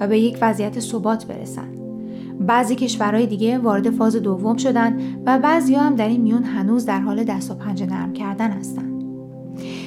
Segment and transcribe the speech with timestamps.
[0.00, 1.68] و به یک وضعیت ثبات برسن.
[2.40, 7.00] بعضی کشورهای دیگه وارد فاز دوم شدن و بعضی هم در این میون هنوز در
[7.00, 8.96] حال دست و پنجه نرم کردن هستن.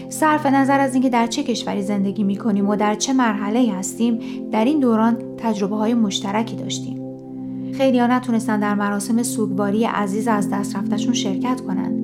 [0.10, 4.20] صرف نظر از اینکه در چه کشوری زندگی می کنیم و در چه مرحله هستیم
[4.52, 7.00] در این دوران تجربه های مشترکی داشتیم.
[7.74, 12.00] خیلی ها نتونستن در مراسم سوگواری عزیز از دست رفتشون شرکت کنند.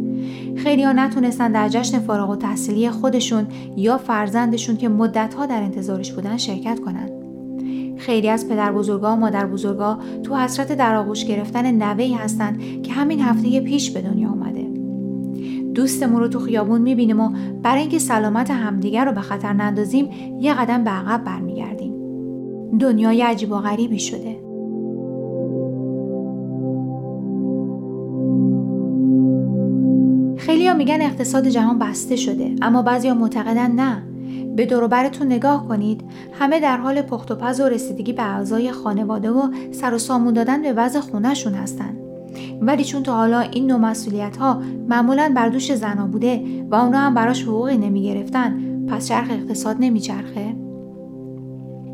[0.57, 6.11] خیلی ها نتونستن در جشن فارغ و تحصیلی خودشون یا فرزندشون که مدتها در انتظارش
[6.11, 7.24] بودن شرکت کنند.
[7.97, 12.93] خیلی از پدر بزرگا و مادر بزرگا تو حسرت در آغوش گرفتن نوهی هستن که
[12.93, 14.65] همین هفته پیش به دنیا آمده.
[15.73, 17.29] دوستمون رو تو خیابون می‌بینیم و
[17.63, 21.93] برای اینکه سلامت همدیگر رو به خطر نندازیم یه قدم به عقب برمیگردیم.
[22.79, 24.45] دنیای عجیب و غریبی شده.
[30.37, 34.03] خیلی ها میگن اقتصاد جهان بسته شده اما بعضی ها معتقدن نه
[34.55, 36.01] به دوروبرتون نگاه کنید.
[36.39, 40.33] همه در حال پخت و پز و رسیدگی به اعضای خانواده و سر و سامون
[40.33, 41.97] دادن به وضع خونهشون هستن.
[42.61, 46.99] ولی چون تا حالا این نوع مسئولیت ها معمولا بر دوش زنا بوده و اونا
[46.99, 50.64] هم براش حقوقی نمی گرفتن پس چرخ اقتصاد نمیچرخه؟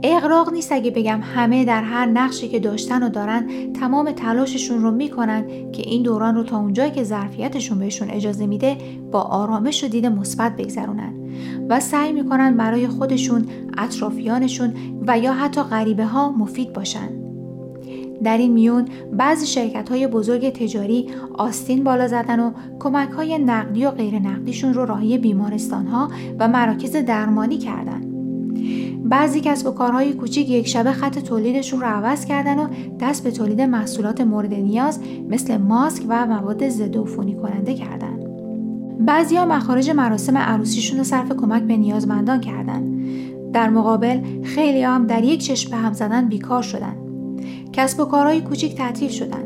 [0.04, 4.92] اقراق نیست اگه بگم همه در هر نقشی که داشتن و دارن تمام تلاششون رو
[4.92, 8.78] می‌کنن که این دوران رو تا اونجایی که ظرفیتشون بهشون اجازه میده
[9.12, 11.14] با آرامش و دید مثبت بگذرونن
[11.70, 13.46] و سعی می‌کنن برای خودشون،
[13.78, 14.74] اطرافیانشون
[15.08, 17.10] و یا حتی غریبه ها مفید باشن.
[18.24, 23.86] در این میون بعضی شرکت های بزرگ تجاری آستین بالا زدن و کمک های نقدی
[23.86, 26.10] و غیر نقدیشون رو راهی بیمارستان ها
[26.40, 28.11] و مراکز درمانی کردن.
[29.04, 32.68] بعضی کسب و کارهای کوچیک یک شبه خط تولیدشون رو عوض کردن و
[33.00, 38.20] دست به تولید محصولات مورد نیاز مثل ماسک و مواد ضد عفونی کننده کردن.
[39.00, 42.92] بعضیا مخارج مراسم عروسیشون رو صرف کمک به نیازمندان کردن.
[43.54, 46.96] در مقابل خیلی هم در یک چشم به هم زدن بیکار شدن.
[47.74, 49.44] کسب و کارهای کوچیک تعطیل شدن.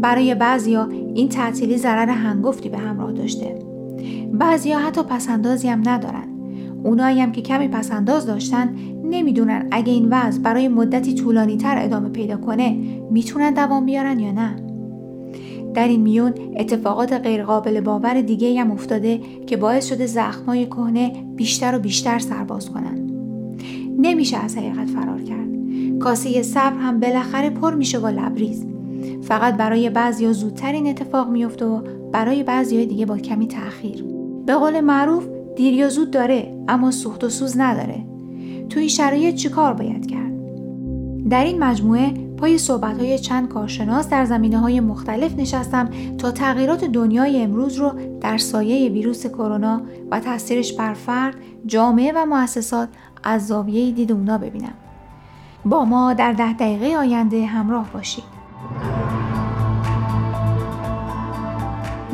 [0.00, 3.58] برای بعضیا این تعطیلی ضرر هنگفتی به همراه داشته.
[4.32, 6.33] بعضیا حتی پسندازی هم ندارن.
[6.84, 8.74] اونایی هم که کمی پسنداز داشتن
[9.04, 12.76] نمی‌دونن اگه این وضع برای مدتی طولانی تر ادامه پیدا کنه
[13.10, 14.56] می‌تونن دوام بیارن یا نه.
[15.74, 21.76] در این میون اتفاقات غیرقابل باور دیگه هم افتاده که باعث شده زخمای کهنه بیشتر
[21.76, 23.10] و بیشتر سرباز کنن.
[23.98, 25.48] نمیشه از حقیقت فرار کرد.
[25.98, 28.66] کاسه صبر هم بالاخره پر میشه با لبریز.
[29.22, 31.80] فقط برای بعضیا زودتر این اتفاق میفته و
[32.12, 34.04] برای بعضی دیگه با کمی تاخیر.
[34.46, 35.26] به قول معروف
[35.56, 38.04] دیر یا زود داره اما سوخت و سوز نداره.
[38.68, 40.32] تو این شرایط چیکار باید کرد؟
[41.30, 46.84] در این مجموعه پای صحبت های چند کارشناس در زمینه های مختلف نشستم تا تغییرات
[46.84, 51.34] دنیای امروز رو در سایه ویروس کرونا و تاثیرش بر فرد،
[51.66, 52.88] جامعه و مؤسسات
[53.22, 54.74] از زاویه دید اونا ببینم.
[55.64, 58.24] با ما در ده دقیقه آینده همراه باشید.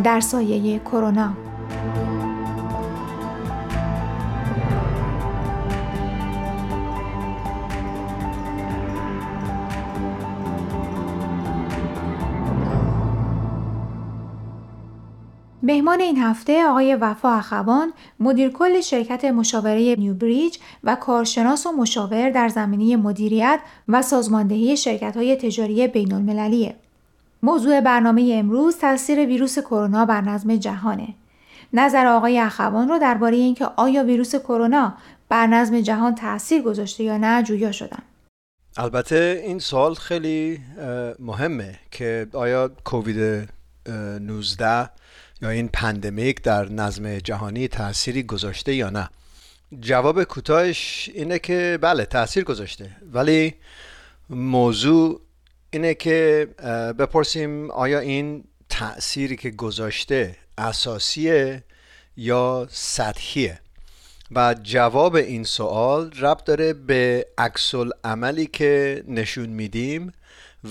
[0.05, 1.33] در سایه کرونا
[15.71, 22.31] مهمان این هفته آقای وفا اخوان مدیر کل شرکت مشاوره نیوبریج و کارشناس و مشاور
[22.31, 26.75] در زمینه مدیریت و سازماندهی شرکت های تجاری بین المللیه.
[27.43, 31.09] موضوع برنامه امروز تاثیر ویروس کرونا بر نظم جهانه.
[31.73, 34.95] نظر آقای اخوان رو درباره اینکه آیا ویروس کرونا
[35.29, 38.03] بر نظم جهان تاثیر گذاشته یا نه جویا شدم.
[38.77, 40.61] البته این سوال خیلی
[41.19, 43.49] مهمه که آیا کووید
[44.21, 44.91] 19
[45.43, 49.11] یا این پندمیک در نظم جهانی تأثیری گذاشته یا نه؟
[49.81, 52.97] جواب کوتاهش اینه که بله تاثیر گذاشته.
[53.13, 53.55] ولی
[54.31, 55.21] موضوع
[55.71, 56.49] اینه که
[56.99, 61.65] بپرسیم آیا این تأثیری که گذاشته اساسیه
[62.17, 63.61] یا سطحیه؟
[64.31, 70.13] و جواب این سوال ربط داره به عکس عملی که نشون میدیم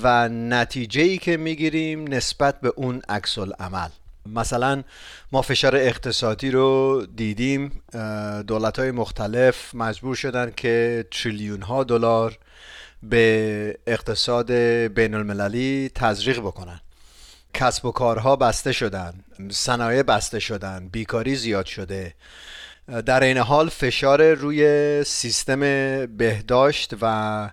[0.04, 3.90] و نتیجه ای که می‌گیریم نسبت به اون عکس عمل
[4.34, 4.84] مثلا
[5.32, 7.82] ما فشار اقتصادی رو دیدیم
[8.48, 12.38] دولت های مختلف مجبور شدن که تریلیون ها دلار
[13.04, 14.52] به اقتصاد
[14.88, 16.80] بین المللی تزریق بکنن.
[17.54, 19.14] کسب و کارها بسته شدن
[19.50, 22.14] صنایع بسته شدن بیکاری زیاد شده.
[23.06, 25.60] در این حال فشار روی سیستم
[26.06, 27.50] بهداشت و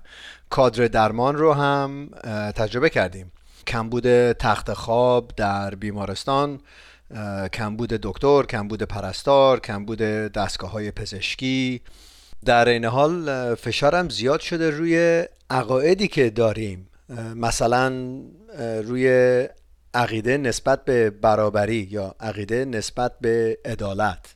[0.50, 2.11] کادر درمان رو هم
[2.56, 3.32] تجربه کردیم.
[3.67, 6.61] کمبود تخت خواب در بیمارستان
[7.53, 11.81] کمبود دکتر کمبود پرستار کمبود دستگاه های پزشکی.
[12.45, 16.89] در این حال فشارم زیاد شده روی عقایدی که داریم.
[17.35, 18.21] مثلا
[18.59, 19.09] روی
[19.95, 24.35] عقیده نسبت به برابری یا عقیده نسبت به عدالت.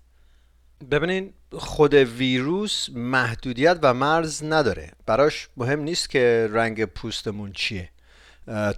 [0.90, 4.90] ببینین خود ویروس محدودیت و مرز نداره.
[5.06, 7.88] براش مهم نیست که رنگ پوستمون چیه.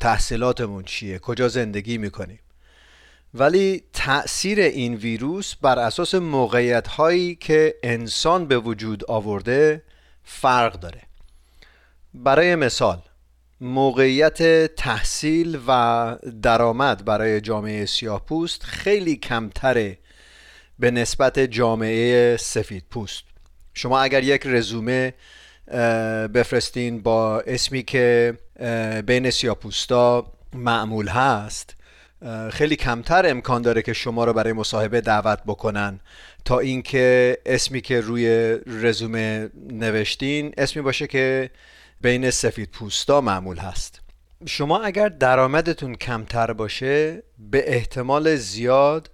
[0.01, 2.39] تحصیلاتمون چیه؟ کجا زندگی می‌کنیم؟
[3.35, 9.83] ولی تأثیر این ویروس بر اساس موقعیت هایی که انسان به وجود آورده
[10.25, 11.03] فرق داره.
[12.15, 13.03] برای مثال
[13.61, 19.99] موقعیت تحصیل و درآمد برای جامعه سیاهپوست خیلی کمتره
[20.79, 23.23] به نسبت جامعه سفید پوست
[23.75, 25.15] شما اگر یک رزومه
[26.35, 28.35] بفرستین با اسمی که
[29.07, 31.77] بین سیاپوستا معمول هست.
[32.51, 36.01] خیلی کمتر امکان داره که شما رو برای مصاحبه دعوت بکنن.
[36.45, 41.51] تا اینکه اسمی که روی رزومه نوشتین اسمی باشه که
[42.01, 44.01] بین سفید پوستا معمول هست.
[44.47, 49.11] شما اگر درآمدتون کمتر باشه به احتمال زیاد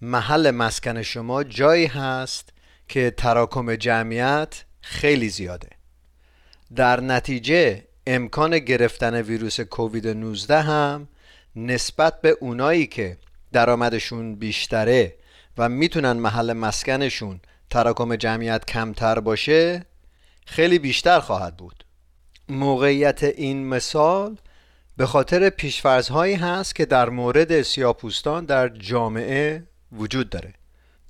[0.00, 2.52] محل مسکن شما جایی هست
[2.88, 5.68] که تراکم جمعیت خیلی زیاده.
[6.76, 11.08] در نتیجه امکان گرفتن ویروس کووید 19 هم
[11.56, 13.16] نسبت به اونایی که
[13.52, 15.14] درآمدشون بیشتره
[15.58, 19.84] و می‌تونن محل مسکنشون تراکم جمعیت کمتر باشه
[20.46, 21.84] خیلی بیشتر خواهد بود.
[22.48, 24.36] موقعیت این مثال
[24.96, 29.62] به خاطر پیشفرزهایی هست که در مورد سیاپوستان در جامعه
[29.92, 30.54] وجود داره.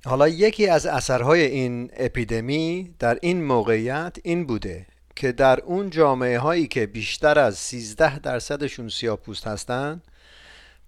[0.04, 4.86] حالا یکی از اثرهای این اپیدمی در این موقعیت این بوده
[5.18, 10.02] که در اون جامعه هایی که بیشتر از 13 درصدشون سیاپوست هستند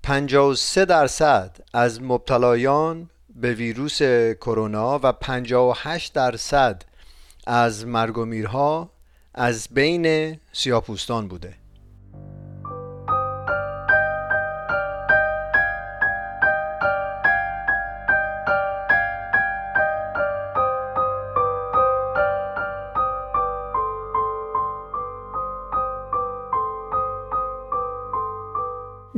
[0.02, 6.82] 53 درصد از مبتلایان به ویروس کرونا و 58 درصد
[7.46, 8.90] از مرگ و میرها
[9.34, 11.54] از بین سیاپوستان بوده.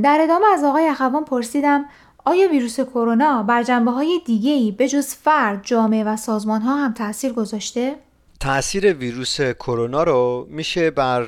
[0.03, 1.85] در ادامه از آقای اخوان پرسیدم
[2.25, 6.93] آیا ویروس کرونا بر جنبه های دیگه‌ای به جز فرد، جامعه و سازمان ها هم
[6.93, 7.95] تاثیر گذاشته؟
[8.41, 11.27] تاثیر ویروس کرونا رو میشه بر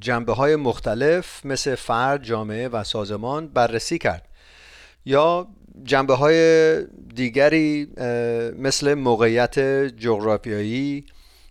[0.00, 4.28] جنبه های مختلف مثل فرد، جامعه و سازمان بررسی کرد
[5.04, 5.48] یا
[5.84, 6.84] جنبه های
[7.14, 7.88] دیگری
[8.58, 9.58] مثل موقعیت
[9.96, 11.06] جغرافیایی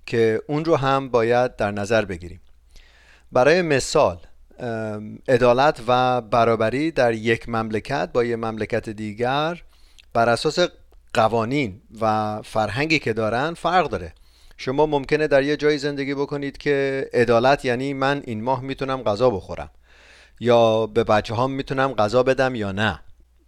[0.05, 2.41] که اون رو هم باید در نظر بگیریم
[3.31, 4.17] برای مثال
[5.27, 9.63] عدالت و برابری در یک مملکت با یک مملکت دیگر
[10.13, 10.59] بر اساس
[11.13, 14.13] قوانین و فرهنگی که دارن فرق داره.
[14.57, 19.29] شما ممکنه در یه جایی زندگی بکنید که عدالت یعنی من این ماه می‌تونم غذا
[19.29, 19.69] بخورم
[20.39, 22.99] یا به بچه هم می‌تونم غذا بدم یا نه.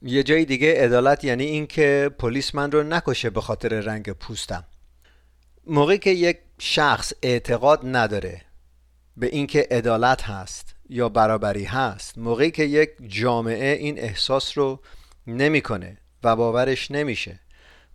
[0.02, 4.64] یه جای دیگه عدالت یعنی اینکه پلیس من رو نکشه به خاطر رنگ پوستم.
[5.68, 8.42] موقعی که یک شخص اعتقاد نداره
[9.18, 14.80] به اینکه عدالت هست یا برابری هست موقعی که یک جامعه این احساس رو
[15.28, 17.40] نمی‌کنه و باورش نمیشه.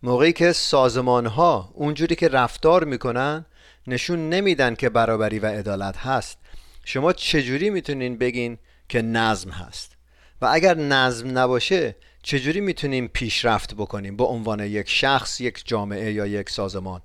[0.03, 3.47] موقعی که سازمان ها اونجوری که رفتار می‌کنن
[3.87, 6.39] نشون نمیدن که برابری و عدالت هست.
[6.85, 8.59] شما چجوری می‌تونین بگین
[8.89, 9.97] که نظم هست؟
[10.41, 16.27] و اگر نظم نباشه چجوری می‌تونیم پیشرفت بکنیم به عنوان یک شخص یک جامعه یا
[16.27, 17.03] یک سازمان؟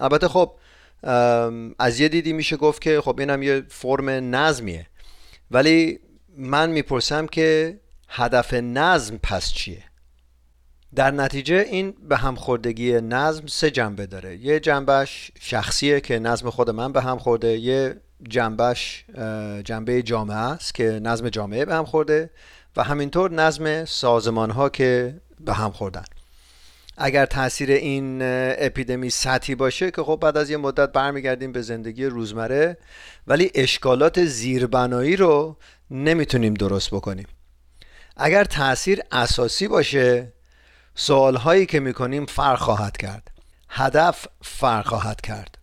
[0.00, 0.58] البته خب
[1.78, 4.86] از یه دیدی میشه گفت که خب اینم یه فرم نظمیه.
[5.50, 6.00] ولی
[6.36, 9.84] من می‌پرسم که هدف نظم پس چیه؟
[10.94, 14.36] در نتیجه این به همخوردگی نظم سه جنبه داره.
[14.36, 17.58] یه جنبش شخصیه که نظم خود من به هم خورده.
[17.58, 19.04] یه جنبش
[19.64, 22.30] جنبه جامعه است که نظم جامعه به هم خورده
[22.76, 26.04] و همینطور نظم سازمان ها که به هم خوردن.
[26.96, 28.18] اگر تاثیر این
[28.58, 32.78] اپیدمی سطحی باشه که خب بعد از یه مدت برمیگردیم به زندگی روزمره
[33.26, 35.56] ولی اشکالات زیربنایی رو
[35.90, 37.26] نمی‌تونیم درست بکنیم.
[38.16, 40.32] اگر تاثیر اساسی باشه
[40.94, 43.30] سوال هایی که می‌کنیم فرق خواهد کرد.
[43.68, 45.58] هدف فرق خواهد کرد.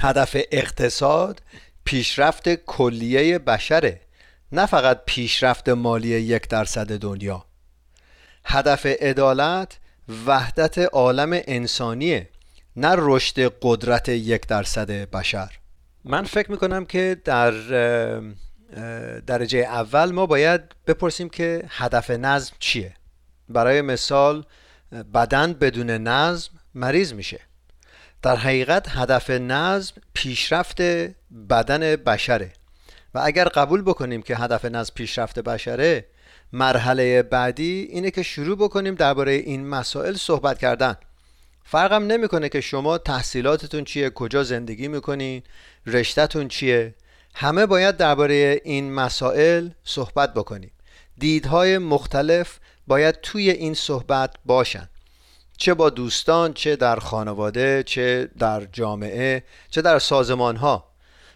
[0.00, 1.42] هدف اقتصاد
[1.84, 4.00] پیشرفت کلیه بشره
[4.52, 7.44] نه فقط پیشرفت مالی یک درصد دنیا.
[8.44, 9.78] هدف عدالت
[10.26, 12.28] وحدت عالم انسانیه
[12.76, 15.52] نه رشد قدرت یک درصد بشر.
[16.04, 17.50] من فکر می‌کنم که در
[19.26, 22.94] درجه اول ما باید بپرسیم که هدف نظم چیه.
[23.48, 24.44] برای مثال
[25.14, 27.40] بدن بدون نظم مریض میشه.
[28.22, 30.82] در حقیقت هدف نظم پیشرفت
[31.50, 32.52] بدن بشره.
[33.14, 36.04] و اگر قبول بکنیم که هدف نظم پیشرفت بشره
[36.52, 40.96] مرحله بعدی اینه که شروع بکنیم درباره این مسائل صحبت کردن.
[41.64, 45.42] فرقم نمی‌کنه که شما تحصیلاتتون چیه کجا زندگی می‌کنین
[45.86, 46.94] رشتهتون چیه.
[47.34, 50.70] همه باید درباره این مسائل صحبت بکنیم.
[51.18, 54.88] دیدهای مختلف باید توی این صحبت باشن.
[55.58, 60.84] چه با دوستان چه در خانواده چه در جامعه چه در سازمان ها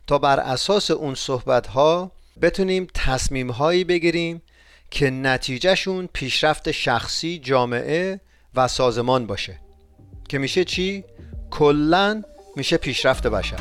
[0.07, 4.43] تا بر اساس اون صحبت ها بتونیم تصمیم هایی بگیریم
[4.93, 8.21] که نتیجهشون پیشرفت شخصی جامعه
[8.55, 9.61] و سازمان باشه.
[10.29, 11.05] که میشه چی؟
[11.51, 12.23] کلا
[12.57, 13.61] میشه پیشرفت بشر.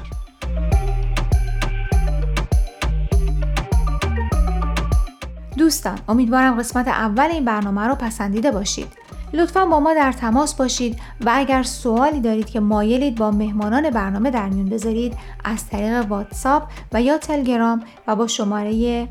[5.57, 8.88] دوستان امیدوارم قسمت اول این برنامه رو پسندیده باشید.
[9.33, 14.31] لطفا با ما در تماس باشید و اگر سوالی دارید که مایلید با مهمانان برنامه
[14.31, 19.07] در میون بذارید از طریق واتساپ و یا تلگرام و با شماره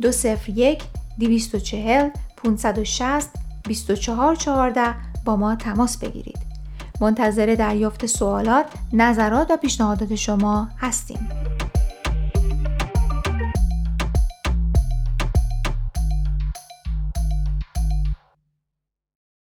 [0.00, 0.82] 201
[1.18, 3.30] 240 560
[3.64, 4.94] 2414
[5.24, 6.38] با ما تماس بگیرید.
[7.00, 11.28] منتظر دریافت سوالات، نظرات و پیشنهادات شما هستیم.